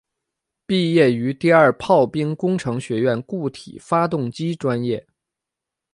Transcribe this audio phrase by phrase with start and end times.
[0.65, 5.05] 毕业于第二炮兵工程学院固体发动机专业。